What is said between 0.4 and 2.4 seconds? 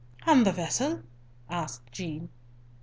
the vessel?" asked Jean.